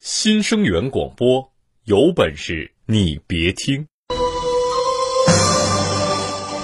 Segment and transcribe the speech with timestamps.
[0.00, 1.52] 新生源广播，
[1.84, 3.86] 有本事你别听。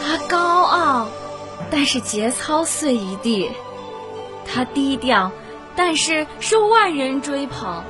[0.03, 1.09] 他高傲，
[1.71, 3.51] 但是节操碎一地；
[4.47, 5.31] 他低调，
[5.77, 7.85] 但是受万人追捧。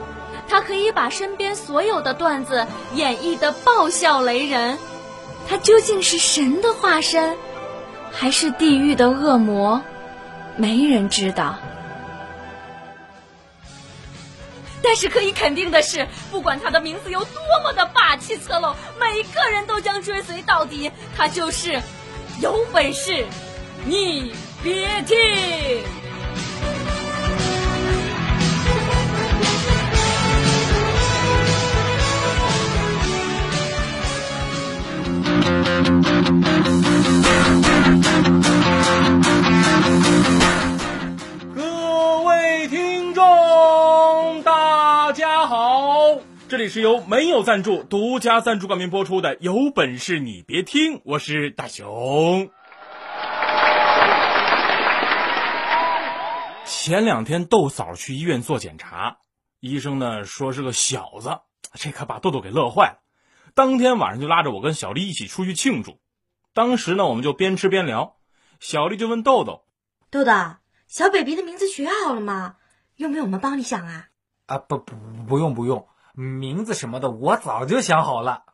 [0.49, 2.67] 他可以把身边所有的段子
[2.97, 4.77] 演绎的爆笑雷人。
[5.49, 7.37] 他究竟是神的化身，
[8.11, 9.81] 还是地狱的恶魔？
[10.57, 11.57] 没人知道。
[14.83, 20.91] 但是可以肯定的是，不管他的名字有多么的霸气侧漏，每个人都将追随到底。
[21.17, 21.81] 他就是
[22.41, 23.27] 有本事，
[23.85, 25.17] 你别听。
[46.49, 52.51] 这里是由没有赞助、独家赞助冠名播出的《有本事你别听》，我是大熊。
[56.65, 59.19] 前两天豆嫂去医院做检查，
[59.59, 61.41] 医生呢说是个小子，
[61.73, 63.03] 这可把豆豆给乐坏了。
[63.55, 65.99] 当天晚上就拉着我跟小丽一起出去庆祝。
[66.55, 68.19] 当时呢，我们就边吃边聊，
[68.61, 69.65] 小丽就问豆豆
[70.13, 70.31] ：“豆豆，
[70.87, 72.55] 小 baby 的名字学好了吗？
[72.95, 74.07] 用不用我们帮你想啊
[74.47, 74.95] ？”“啊，不不
[75.27, 78.45] 不用不用，名字什么的我早就想好了。”“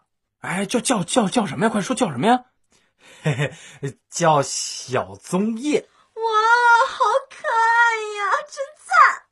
[0.42, 1.70] 哎，叫叫叫叫什么呀？
[1.70, 2.46] 快说叫什么呀
[3.22, 3.34] ？”“嘿
[3.80, 5.88] 嘿，叫小棕叶。
[6.14, 6.22] ”“哇，
[6.88, 9.22] 好可爱呀，真赞！”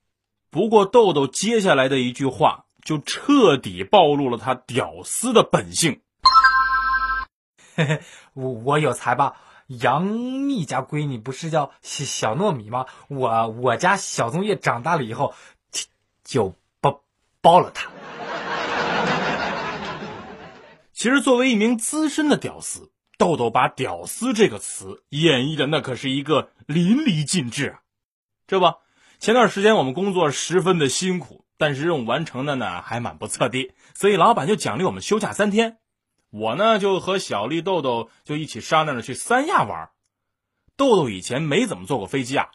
[0.50, 6.00] 不过豆豆接下来的一句话就彻底暴露了他屌丝的本性。
[7.74, 8.02] 嘿嘿，
[8.34, 9.36] 我我有才吧？
[9.66, 12.86] 杨幂家闺女不是叫小小糯米吗？
[13.08, 15.34] 我我家小棕叶长大了以后，
[15.70, 15.84] 就
[16.24, 17.02] 就包
[17.40, 17.90] 包了她。
[21.00, 27.80] 其实，作为一名资深的屌丝，豆豆把“屌丝”这个词演绎的那可是一个淋漓尽致啊！
[28.46, 28.74] 这不，
[29.18, 35.78] 前段时间我们工作十分的辛苦，但是任务完成的呢还蛮不错的，所以老板就奖励我们休假三天。
[36.28, 39.88] 我呢就和小丽、豆豆就一起商量着去三亚玩。
[40.76, 42.48] 豆豆以前没怎么坐过飞机啊，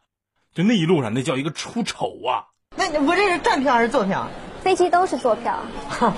[0.53, 2.45] 就那一路上那叫一个出丑啊！
[2.77, 4.29] 那我这是站票还是坐票？
[4.61, 5.59] 飞机都是坐票。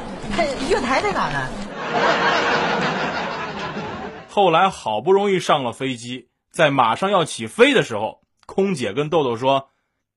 [0.70, 1.48] 月台在哪呢？
[4.30, 9.72] 后来好不容易上了飞机，在马上要起飞的时候，空姐跟豆豆说：“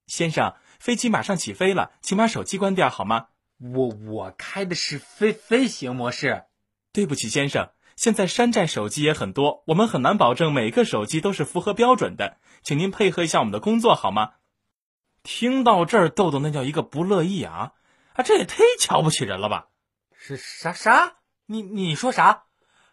[0.07, 6.45] 先生，飞机马上起飞了，请把手机关掉好吗？”我我开的是飞飞行模式。
[6.93, 14.33] 对不起，先生，现在山寨手机也很多，我们很难保证每个手机都是符合标准的，请您配合一下我们的工作好吗？
[15.23, 17.73] 听到这儿，豆豆那叫一个不乐意啊！
[18.15, 19.67] 啊，这也忒瞧不起人了吧？
[20.17, 21.20] 是啥啥？
[21.51, 22.45] 你你说啥？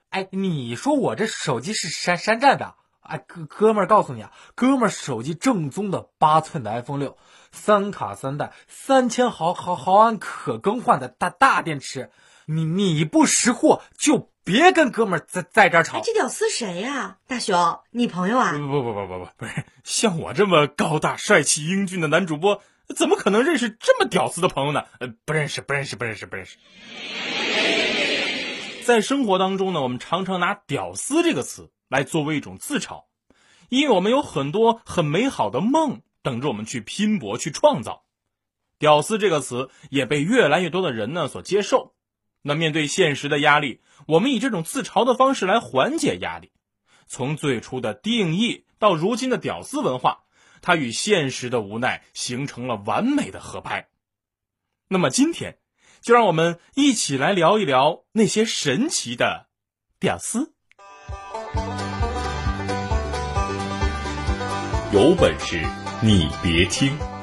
[0.10, 2.74] 哎，你说我这手机是山山寨的？
[3.02, 7.20] 哎，哥哥们儿告诉你啊，哥们儿手机正宗的八寸的 iPhone 六，
[7.52, 12.10] 三卡三待，三千毫毫毫安可更换的大大电池。
[12.48, 16.02] 你你不识货，就别跟哥们儿在在这儿吵。
[16.02, 17.18] 这屌丝谁呀？
[17.28, 18.54] 大雄，你朋友啊？
[18.54, 22.64] 不不不不不不不是，像我这么高大帅气英俊的男主播，
[22.96, 24.86] 怎么可能认识这么屌丝的朋友呢？
[25.00, 26.58] 呃，不认识，不认识，不认识，不认识。
[28.88, 33.04] 在生活当中呢，我们常常拿“屌丝”这个词来作为一种自嘲，
[33.68, 38.06] 因为我们有很多很美好的梦等着我们去拼搏去创造。
[38.80, 41.96] 屌丝这个词也被越来越多的人呢所接受。
[42.42, 46.54] 那面对现实的压力，我们以这种自嘲的方式来缓解压力。
[47.08, 50.24] 从最初的定义到如今的屌丝文化，
[50.62, 53.90] 它与现实的无奈形成了完美的合拍。
[54.88, 55.58] 那么今天，
[56.02, 59.48] 就让我们一起来聊一聊那些神奇的
[60.00, 60.54] 屌丝。
[64.94, 65.62] 有本事
[66.02, 67.17] 你别听。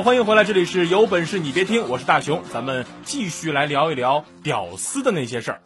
[0.00, 5.62] 好，欢迎回来，这里是有本事你别听，我是大熊，咱们继续来聊一聊屌丝的那些事儿。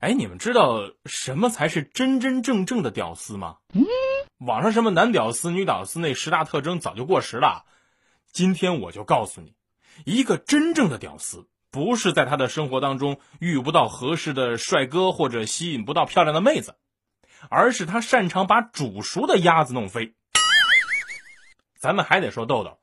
[0.00, 3.58] 哎，你们知道什么才是真真正正的屌丝吗？
[3.72, 3.84] 嗯，
[4.44, 7.64] 网上什么男屌丝、女屌丝那十大特征早就过时了。
[8.32, 9.54] 今天我就告诉你，
[10.04, 16.74] 一个真正的屌丝，不是在他的生活当中遇不到合适的帅哥或者吸引不到漂亮的妹子，
[17.48, 20.16] 而是他擅长把煮熟的鸭子弄飞。
[21.78, 22.77] 咱们还得说豆豆。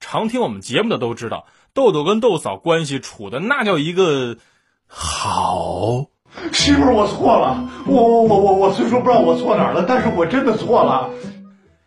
[0.00, 4.36] 常听我们节目的都知道，豆豆跟豆嫂关系处的那叫一个
[4.86, 6.06] 好。
[6.52, 11.10] 媳妇儿，我错了，我我我我我虽说不知道我错哪儿了，但是我真的错了。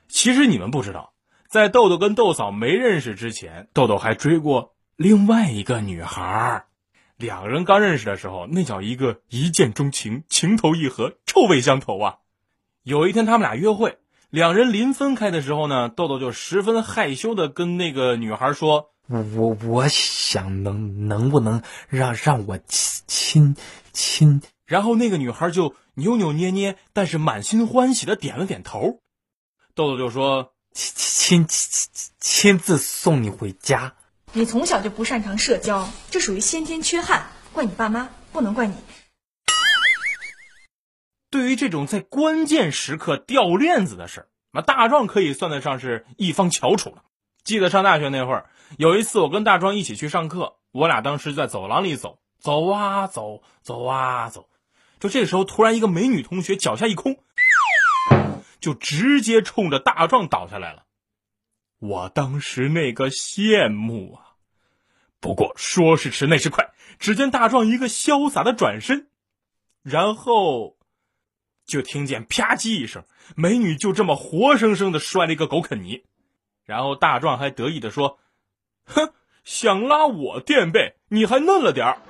[0.08, 1.14] 其实你们不知道，
[1.48, 6.66] 在豆豆跟豆嫂没认识之前，豆豆还追过另外一个女孩儿。
[7.16, 12.16] 两个人刚认识的时候，那叫一个一见钟情、情投意合、臭味相投啊！
[12.82, 13.98] 有一天他们俩约会，
[14.30, 23.56] 两人临分开的时候呢，豆豆就十分害羞的跟那个女孩说：“我我想能能不能让让我亲亲
[23.92, 29.00] 亲？”然后那个女孩就扭扭捏捏，但是满心欢喜的点了点头。
[29.74, 33.96] 豆豆就说：“亲亲亲亲亲自送你回家。”
[34.34, 38.75] 你从小就不擅长社交，这属于先天缺憾，怪你爸妈，不能怪你。
[41.30, 47.04] 对于这种在关键时刻掉链子的事那大壮可以算得上是一方翘楚了。
[47.44, 54.50] 记得上大学那会儿，有一次我跟大壮一起去上课，我俩当时在走廊里走，走啊走，走啊走，
[55.00, 57.18] 就这时候突然一个美女同学脚下一空，
[58.60, 60.84] 就直接冲着大壮倒下来了。
[61.80, 64.36] 我当时那个羡慕啊！
[65.22, 69.08] 不过说时迟，那时快，只见大壮一个潇洒的转身，
[69.82, 70.78] 然后
[71.69, 73.06] 就听见啪叽一声，
[73.36, 76.04] 美女就这么活生生的摔了一个狗啃泥，
[76.66, 78.19] 然后大壮还得意的说
[78.86, 79.13] ：“哼，
[79.45, 82.01] 想拉我垫背，你还嫩了点儿。”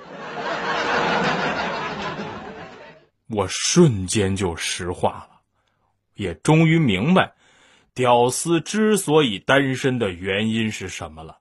[3.28, 5.42] 我瞬间就石化了，
[6.14, 7.34] 也终于明白。
[7.92, 11.38] 屌丝之所以单身的原因是什么了？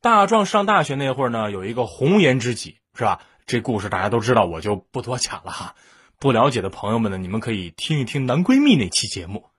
[0.00, 3.20] 大壮上大学那会儿呢，有一个红颜知己，是吧？
[3.46, 5.74] 这故事大家都知道，我就不多讲了哈。
[6.22, 9.50] 不了解的朋友们呢，你们可以听一听男闺蜜那期节目。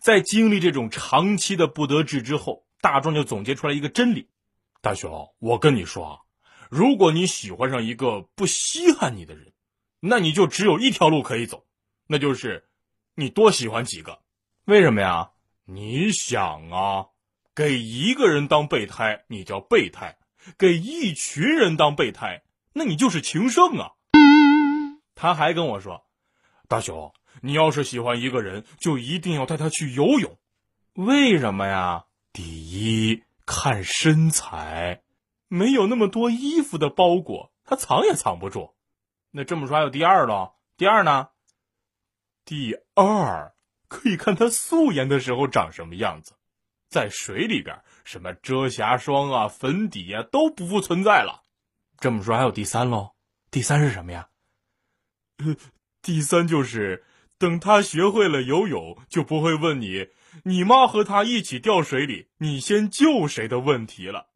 [0.00, 4.28] 在经历这种长期的不得志之后，大壮就总结出来一个真理：
[4.80, 6.18] 大雄，我跟你说啊，
[6.68, 9.52] 如果你喜欢上一个不稀罕你的人，
[10.00, 11.64] 那你就只有一条路可以走，
[12.08, 12.64] 那就是
[13.14, 14.18] 你多喜欢几个。
[14.64, 15.30] 为什么呀？
[15.64, 17.06] 你想啊，
[17.54, 20.16] 给一个人当备胎，你叫备胎；
[20.58, 22.42] 给一群人当备胎，
[22.72, 23.92] 那你就是情圣啊。
[25.20, 26.06] 他还跟我说
[26.66, 27.12] ：“大雄，
[27.42, 30.38] 你要是喜欢一个人，就一定要带他去游泳。
[30.94, 32.06] 为什么呀？
[32.32, 35.02] 第一，看身材，
[35.46, 38.74] 没有那么多衣服的包裹，他藏也藏不住。
[39.30, 40.54] 那这么说还有第二喽？
[40.78, 41.28] 第二呢？
[42.46, 43.52] 第二。”
[43.88, 46.32] 可以看他素颜的时候长什么样子，
[46.88, 51.42] 在水里边，什么遮瑕霜啊、粉底呀都不复存在了。
[51.98, 53.10] 这么说还有第三喽？
[53.50, 54.29] 第三是什么呀？
[55.44, 55.56] 呃，
[56.02, 57.04] 第三就是
[57.38, 60.08] 等他学会了游泳，就不会问你
[60.44, 64.26] 你妈和他一起掉水里，你先救谁的问题了。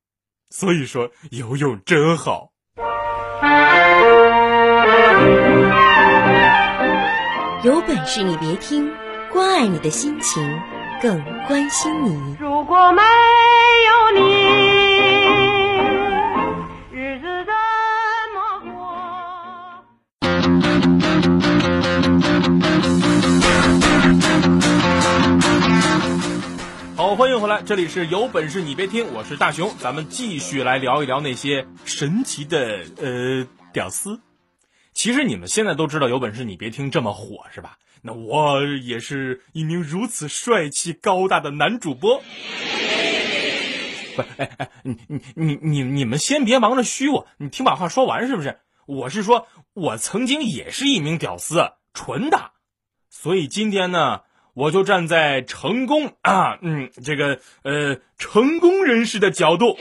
[0.50, 2.50] 所以说游泳真好。
[7.64, 8.92] 有本事你别听。
[9.32, 10.40] 关爱你的心情，
[11.02, 12.36] 更关心你。
[12.38, 14.73] 如果没有你，
[27.16, 34.20] 欢迎回来，这里是有本事你别听，我是大熊，咱们继续来聊一聊那些神奇的呃屌丝。
[34.92, 37.78] 其实你们现在都知道，有本事你别听这么火是吧？
[38.02, 42.20] 那我也是一名如此帅气高大的男主播。
[44.16, 44.98] 不，哎哎，你
[45.36, 48.58] 你你你们先别忙着虚我，你听把话说完是不是？
[48.86, 52.50] 我是说，我曾经也是一名屌丝，纯的。
[53.08, 54.22] 所以今天呢，
[54.54, 59.76] 我就站在成功 啊，嗯，这个呃成功人士的角度，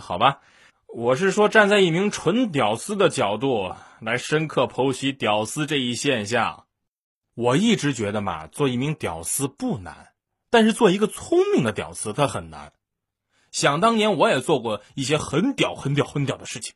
[0.00, 0.40] 好吧。
[0.88, 6.66] 我是说，站在一名纯屌丝的角度来深刻剖析屌丝这一现象。
[7.34, 10.10] 我一直觉得嘛，做一名屌丝不难，
[10.50, 12.72] 但是做一个聪明的屌丝他很难。
[13.50, 16.74] 想当年，我也做过一些很屌、很屌、很屌的事情。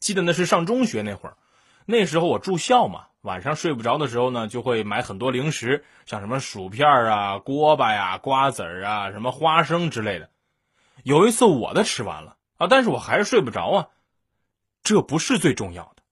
[0.00, 1.36] 记得那是上中学那会儿，
[1.90, 10.30] 那时候我住校嘛，晚上睡不着的时候呢，就会买很多零食，像什么薯片啊、锅巴呀、瓜子啊、什么花生之类的。
[11.02, 12.36] 有一次我的吃完了。
[12.60, 12.66] 啊！
[12.68, 13.88] 但是我还是睡不着啊，
[14.82, 16.02] 这不是最重要的，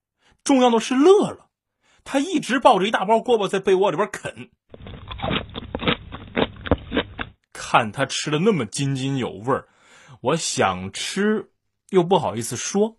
[0.45, 1.51] 重要的是乐乐，
[2.05, 4.49] 他一直抱着一大包锅巴在被窝里边啃，
[7.53, 9.69] 看他吃的那么津津有味儿，
[10.23, 11.51] 我想吃
[11.91, 12.97] 又不好意思说，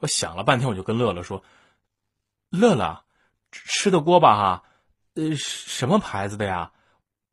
[0.00, 1.44] 我想了半天，我就跟乐乐说
[2.52, 3.04] ：“乐乐，
[3.50, 4.64] 吃的锅巴哈，
[5.14, 6.72] 呃，什么牌子的呀？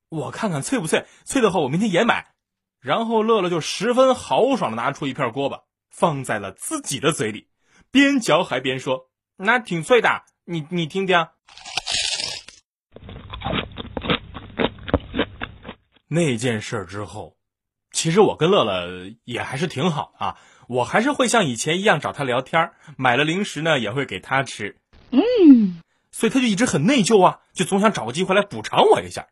[0.08, 2.34] 我看看脆不脆，脆的话我明天也买。”
[2.80, 7.50] 然后乐乐就十分豪爽的拿出一片锅巴，放在了自己的嘴里，
[7.92, 11.28] 边嚼还边说：“那挺脆的，你你听听。”
[16.08, 17.36] 那件事之后，
[17.92, 20.38] 其实我跟乐乐也还是挺好啊，
[20.70, 24.78] 我还是会像以前一样找他聊天，买了零食呢也会给他吃。
[25.12, 29.28] 嗯，所以他就一直很内疚啊，就总想找个机会来补偿我一下。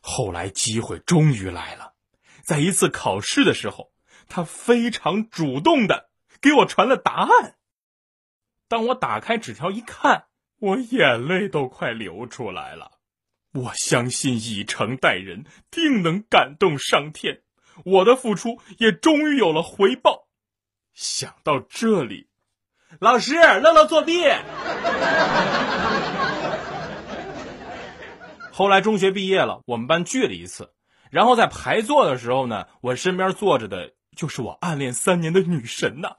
[0.00, 1.94] 后来机会终于来了，
[2.42, 3.92] 在一次考试的时候，
[4.28, 7.56] 他非常主动的给我传了答案。
[8.68, 10.26] 当我打开纸条一看，
[10.58, 12.98] 我眼泪都快流出来了。
[13.52, 17.42] 我相信以诚待人，定能感动上天。
[17.84, 20.28] 我的付出也终于有了回报。
[20.92, 22.28] 想到这里，
[23.00, 24.24] 老师，乐乐作弊。
[28.50, 30.72] 后来中学毕业了，我们班聚了一次，
[31.10, 36.16] 然后在排座的时候呢，我身边坐着的就是我暗恋三年的女神呐。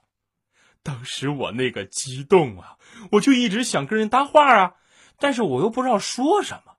[0.83, 2.77] 当时我那个激动啊，
[3.11, 4.73] 我就一直想跟人搭话啊，
[5.17, 6.75] 但是我又不知道说什么。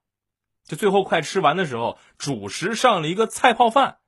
[0.65, 3.99] 就最后快吃完的时候，主食上了一个菜泡饭。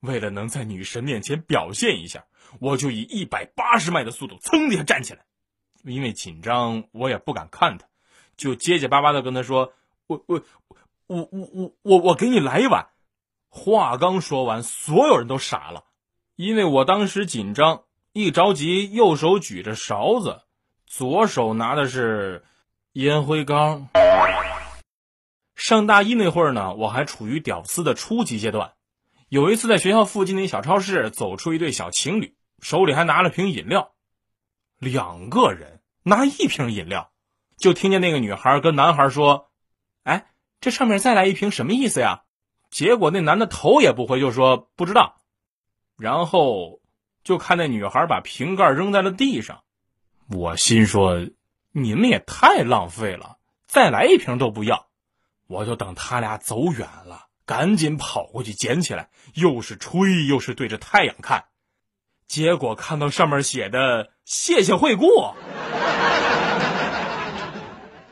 [0.00, 2.24] 为了能在女神面前表现一下，
[2.60, 5.24] 我就以一百八十迈的速度噌的站起来。
[5.84, 7.86] 因为紧张，我也不敢看他，
[8.36, 9.72] 就结结巴巴的跟他说
[10.08, 10.42] ：“我我
[11.06, 12.88] 我我我我我给你来一碗。”
[13.48, 15.84] 话刚说完，所有人都傻了，
[16.34, 20.42] 因为我当时紧张，一着急，右手举着勺子，
[20.86, 22.44] 左手拿的是
[22.92, 23.88] 烟灰缸。
[25.54, 28.72] 上大一那会儿呢，我还处于屌丝的初级阶段。
[29.28, 33.92] 有一次在学校附近的一小超市，走出一对小情侣，手里还拿了瓶饮料，
[34.78, 37.10] 两个人拿一瓶饮料，
[37.56, 39.50] 就听见那个女孩跟男孩说
[40.04, 40.26] ：“哎，
[40.60, 42.22] 这上面再来一瓶什么意思呀？”
[42.70, 45.22] 结果那男的头也不回就说不知道，
[45.96, 46.80] 然后
[47.22, 49.62] 就看那女孩把瓶盖扔在了地上。
[50.28, 51.28] 我心说
[51.70, 54.88] ：“你们也太浪费了，再来一瓶都不要。”
[55.46, 61.44] 我就等他俩走远了，赶紧跑过去捡起来，又是吹又是对着太阳看，
[62.28, 65.06] 结果看到上面写的“谢谢惠顾”。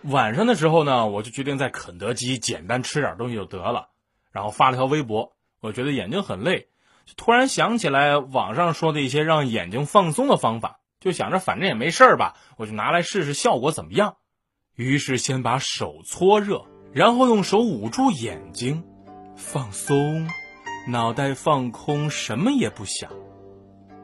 [0.05, 3.89] 晚上的时候呢，我就决定在肯德基简单吃点东西就得了，
[4.33, 5.33] 然后发了条微博。
[5.61, 6.69] 我觉得眼睛很累，
[7.07, 14.17] 就突然想起来网上说的一些让眼睛放松的方法，就想着反正也没事吧，我就拿来试试效果怎么样。
[14.75, 16.67] 于是先把手搓热。
[16.93, 18.85] 然后用手捂住眼睛，
[19.35, 20.29] 放松，
[20.87, 23.11] 脑袋放空，什么也不想，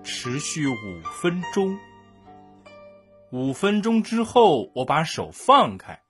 [0.02, 1.78] 持续五分钟。
[3.30, 6.00] 五分钟之后，我把手放开。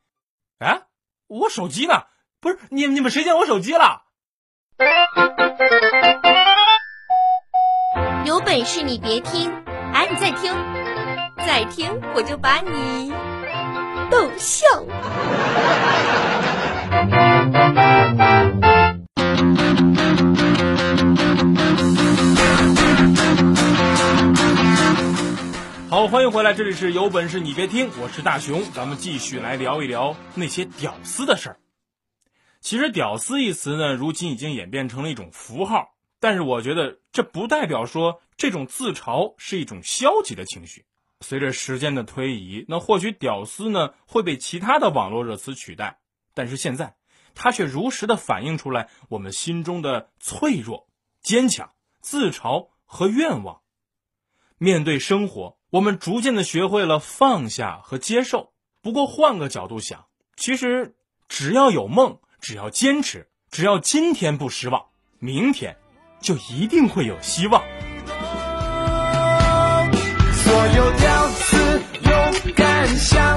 [0.58, 0.82] 哎，
[1.26, 2.04] 我手机呢？
[2.40, 4.04] 不是你你们谁捡我手机了？
[8.24, 9.52] 有本事你别听！
[9.92, 10.54] 哎，你再听，
[11.36, 13.12] 再听我就把你
[14.10, 14.66] 逗笑。
[26.10, 31.60] 欢迎回来，这里是有本事你别听，我是大熊，咱们继续来聊一聊那些屌丝的事儿。
[32.60, 40.84] 其实“屌丝”一词呢，如今已经演变成了一种符号，但是我觉得这不代表说这种自嘲是一种消极的情绪。
[41.20, 46.00] 随着时间的推移，那或许“屌丝”呢会被其他的网络热词取代，
[46.34, 46.96] 但是现在。
[47.36, 50.88] 它却如实的反映出来我们心中的脆弱、
[51.22, 53.60] 坚强、自嘲和愿望。
[54.62, 58.52] 面对生活，我们逐渐的学会了放下和接受。
[58.82, 60.04] 不过换个角度想，
[60.36, 60.94] 其实
[61.30, 64.84] 只要有梦，只要坚持，只要今天不失望，
[65.18, 65.78] 明天
[66.20, 67.62] 就一定会有希望。
[70.34, 73.29] 所有屌丝勇敢向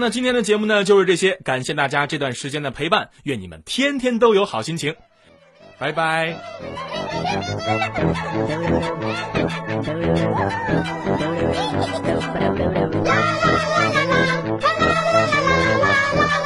[0.00, 1.38] 那今天的节目呢，就是这些。
[1.44, 4.96] 感谢大家这段时间的陪伴，愿你们天天都有好心情。
[5.78, 6.34] 拜拜。